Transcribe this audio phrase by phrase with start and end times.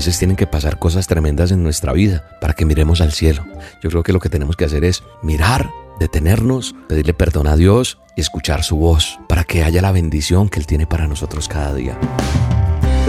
[0.00, 3.44] veces tienen que pasar cosas tremendas en nuestra vida para que miremos al cielo.
[3.82, 7.98] Yo creo que lo que tenemos que hacer es mirar, detenernos, pedirle perdón a Dios
[8.16, 11.74] y escuchar su voz para que haya la bendición que Él tiene para nosotros cada
[11.74, 11.98] día.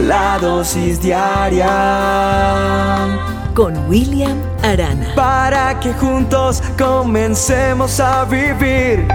[0.05, 1.69] La dosis diaria
[3.53, 5.15] con William Arana.
[5.15, 9.07] Para que juntos comencemos a vivir.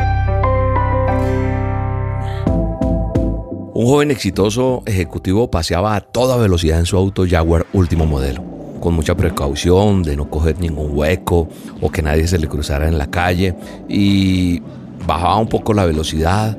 [3.79, 8.43] Un joven exitoso ejecutivo paseaba a toda velocidad en su auto Jaguar último modelo,
[8.81, 11.51] con mucha precaución de no coger ningún hueco
[11.83, 13.55] o que nadie se le cruzara en la calle
[13.87, 14.63] y
[15.07, 16.57] bajaba un poco la velocidad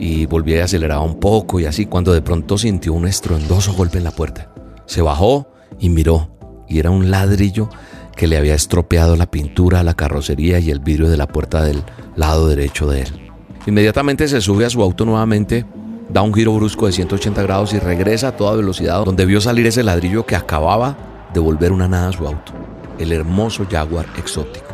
[0.00, 3.98] y volvía y aceleraba un poco y así cuando de pronto sintió un estruendoso golpe
[3.98, 4.52] en la puerta.
[4.86, 5.46] Se bajó
[5.78, 6.28] y miró
[6.66, 7.68] y era un ladrillo
[8.16, 11.84] que le había estropeado la pintura, la carrocería y el vidrio de la puerta del
[12.16, 13.30] lado derecho de él.
[13.68, 15.64] Inmediatamente se sube a su auto nuevamente
[16.08, 19.66] da un giro brusco de 180 grados y regresa a toda velocidad donde vio salir
[19.66, 20.96] ese ladrillo que acababa
[21.32, 22.52] de volver una nada a su auto,
[22.98, 24.66] el hermoso Jaguar exótico.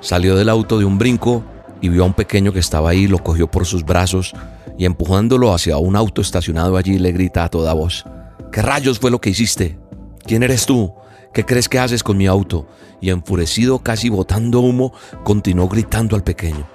[0.00, 1.42] Salió del auto de un brinco
[1.80, 4.32] y vio a un pequeño que estaba ahí, lo cogió por sus brazos
[4.78, 8.04] y empujándolo hacia un auto estacionado allí le grita a toda voz,
[8.52, 9.78] ¿qué rayos fue lo que hiciste?
[10.24, 10.92] ¿Quién eres tú?
[11.32, 12.66] ¿Qué crees que haces con mi auto?
[13.00, 16.66] Y enfurecido, casi botando humo, continuó gritando al pequeño.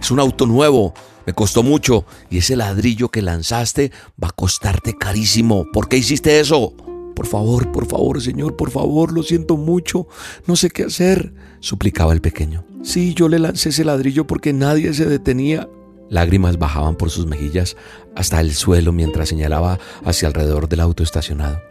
[0.00, 0.94] Es un auto nuevo,
[1.26, 5.66] me costó mucho y ese ladrillo que lanzaste va a costarte carísimo.
[5.72, 6.74] ¿Por qué hiciste eso?
[7.14, 10.08] Por favor, por favor, Señor, por favor, lo siento mucho.
[10.46, 12.64] No sé qué hacer, suplicaba el pequeño.
[12.82, 15.68] Sí, yo le lancé ese ladrillo porque nadie se detenía.
[16.10, 17.76] Lágrimas bajaban por sus mejillas
[18.14, 21.62] hasta el suelo mientras señalaba hacia alrededor del auto estacionado.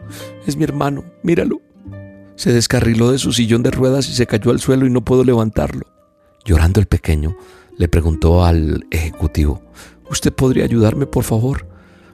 [0.48, 1.62] Es mi hermano, míralo.
[2.36, 5.24] Se descarriló de su sillón de ruedas y se cayó al suelo y no puedo
[5.24, 5.86] levantarlo.
[6.46, 7.38] Llorando el pequeño,
[7.78, 9.62] le preguntó al ejecutivo,
[10.10, 11.68] ¿usted podría ayudarme, por favor?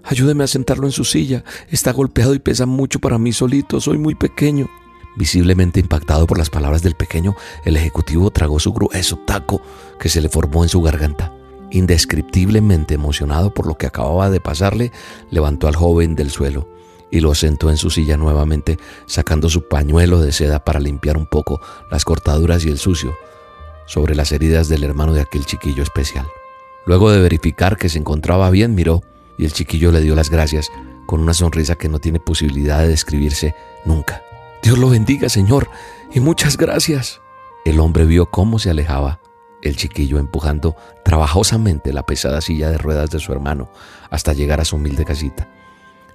[0.04, 1.44] Ayúdeme a sentarlo en su silla.
[1.70, 3.80] Está golpeado y pesa mucho para mí solito.
[3.82, 4.70] Soy muy pequeño.
[5.18, 9.62] Visiblemente impactado por las palabras del pequeño, el ejecutivo tragó su grueso taco
[10.00, 11.34] que se le formó en su garganta.
[11.72, 14.92] Indescriptiblemente emocionado por lo que acababa de pasarle,
[15.30, 16.70] levantó al joven del suelo
[17.12, 18.78] y lo sentó en su silla nuevamente,
[19.08, 21.60] sacando su pañuelo de seda para limpiar un poco
[21.92, 23.16] las cortaduras y el sucio
[23.90, 26.28] sobre las heridas del hermano de aquel chiquillo especial.
[26.86, 29.02] Luego de verificar que se encontraba bien, miró
[29.38, 30.70] y el chiquillo le dio las gracias
[31.08, 33.56] con una sonrisa que no tiene posibilidad de describirse
[33.86, 34.22] nunca.
[34.62, 35.70] Dios lo bendiga, Señor,
[36.14, 37.20] y muchas gracias.
[37.66, 39.20] El hombre vio cómo se alejaba
[39.64, 43.72] el chiquillo empujando trabajosamente la pesada silla de ruedas de su hermano
[44.12, 45.50] hasta llegar a su humilde casita.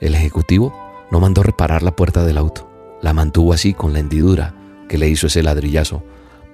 [0.00, 0.72] El ejecutivo
[1.10, 2.70] no mandó reparar la puerta del auto,
[3.02, 4.54] la mantuvo así con la hendidura
[4.88, 6.04] que le hizo ese ladrillazo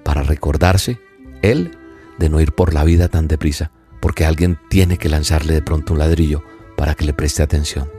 [0.03, 0.99] para recordarse
[1.41, 1.77] él
[2.17, 5.93] de no ir por la vida tan deprisa, porque alguien tiene que lanzarle de pronto
[5.93, 6.43] un ladrillo
[6.77, 7.89] para que le preste atención.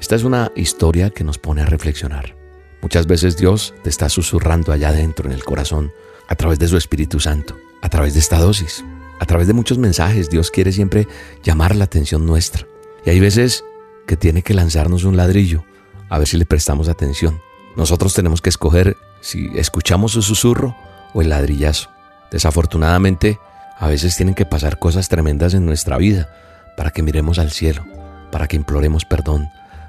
[0.00, 2.36] Esta es una historia que nos pone a reflexionar.
[2.82, 5.92] Muchas veces Dios te está susurrando allá adentro en el corazón
[6.28, 8.84] a través de su Espíritu Santo, a través de esta dosis,
[9.18, 10.30] a través de muchos mensajes.
[10.30, 11.06] Dios quiere siempre
[11.42, 12.66] llamar la atención nuestra.
[13.04, 13.64] Y hay veces
[14.06, 15.64] que tiene que lanzarnos un ladrillo
[16.08, 17.40] a ver si le prestamos atención.
[17.76, 20.74] Nosotros tenemos que escoger si escuchamos su susurro
[21.12, 21.90] o el ladrillazo.
[22.30, 23.38] Desafortunadamente,
[23.78, 26.28] a veces tienen que pasar cosas tremendas en nuestra vida
[26.76, 27.84] para que miremos al cielo,
[28.30, 29.48] para que imploremos perdón,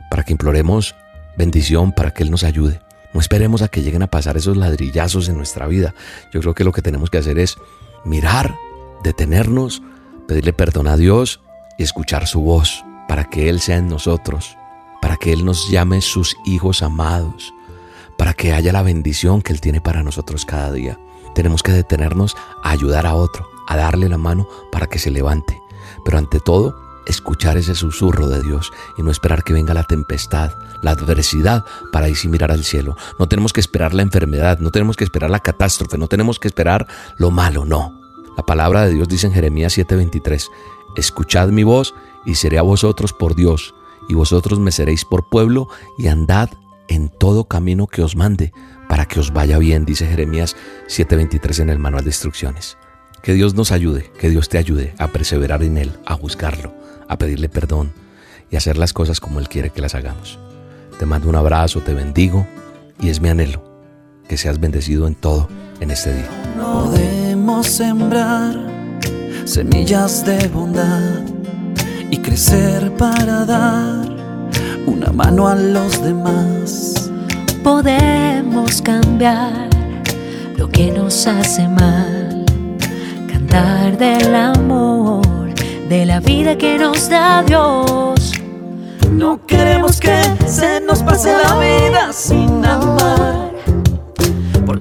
[0.10, 0.96] para que imploremos
[1.38, 2.82] bendición, para que Él nos ayude.
[3.14, 5.94] No esperemos a que lleguen a pasar esos ladrillazos en nuestra vida.
[6.32, 7.58] Yo creo que lo que tenemos que hacer es
[8.06, 8.56] mirar,
[9.04, 9.82] detenernos,
[10.28, 11.42] pedirle perdón a Dios
[11.78, 14.58] y escuchar su voz para que Él sea en nosotros,
[15.02, 17.54] para que Él nos llame sus hijos amados,
[18.22, 21.00] para que haya la bendición que Él tiene para nosotros cada día.
[21.34, 25.60] Tenemos que detenernos a ayudar a otro, a darle la mano para que se levante.
[26.06, 30.52] Pero ante todo, escuchar ese susurro de Dios y no esperar que venga la tempestad,
[30.84, 32.96] la adversidad para ahí sí mirar al cielo.
[33.18, 36.48] No tenemos que esperar la enfermedad, no tenemos que esperar la catástrofe, no tenemos que
[36.48, 36.86] esperar
[37.18, 38.00] lo malo, no.
[38.38, 40.48] La palabra de Dios dice en Jeremías 7:23,
[40.96, 43.74] escuchad mi voz y seré a vosotros por Dios,
[44.08, 46.52] y vosotros me seréis por pueblo y andad
[46.92, 48.52] en todo camino que os mande,
[48.90, 50.58] para que os vaya bien, dice Jeremías
[50.88, 52.78] 7:23 en el manual de instrucciones.
[53.24, 56.74] Que Dios nos ayude, que Dios te ayude a perseverar en Él, a buscarlo,
[57.08, 57.94] a pedirle perdón
[58.50, 60.38] y a hacer las cosas como Él quiere que las hagamos.
[61.00, 62.46] Te mando un abrazo, te bendigo
[63.00, 63.64] y es mi anhelo
[64.28, 65.48] que seas bendecido en todo
[65.80, 66.30] en este día.
[66.58, 68.56] Podemos sembrar
[69.46, 71.22] semillas de bondad
[72.10, 74.11] y crecer para dar
[74.86, 77.12] una mano a los demás
[77.64, 79.70] podemos cambiar
[80.58, 82.46] lo que nos hace mal,
[83.32, 85.54] cantar del amor,
[85.90, 88.34] de la vida que nos da Dios.
[89.12, 93.41] No queremos que se nos pase la vida sin amar.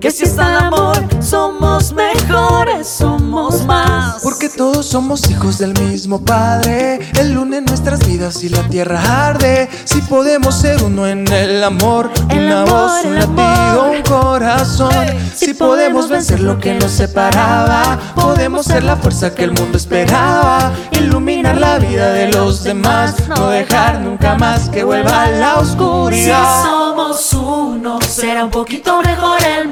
[0.01, 4.23] Porque si está el amor, somos mejores, somos más.
[4.23, 7.01] Porque todos somos hijos del mismo Padre.
[7.19, 9.69] El une nuestras vidas y la tierra arde.
[9.85, 13.97] Si podemos ser uno en el amor, El una amor, voz, un latido, amor.
[13.97, 14.91] un corazón.
[15.37, 19.77] Si Si podemos vencer lo que nos separaba, podemos ser la fuerza que el mundo
[19.77, 20.73] esperaba.
[20.93, 26.63] Iluminar la vida de los demás, no dejar nunca más que vuelva la Si oscuridad.
[26.65, 29.69] somos uno, será un poquito mejor el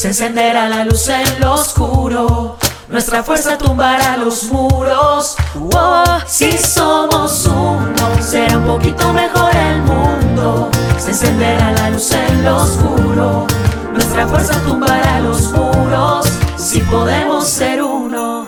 [0.00, 2.56] Se encenderá la luz en lo oscuro.
[2.88, 5.36] Nuestra fuerza tumbará los muros.
[5.74, 10.70] Oh, si somos uno, será un poquito mejor el mundo.
[10.98, 13.46] Se encenderá la luz en lo oscuro.
[13.92, 16.26] Nuestra fuerza tumbará los muros.
[16.56, 18.46] Si podemos ser uno.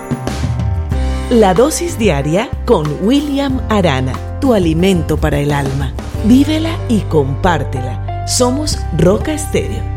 [1.28, 5.92] La dosis diaria con William Arana, tu alimento para el alma.
[6.24, 8.26] Vívela y compártela.
[8.26, 9.91] Somos Roca Estéreo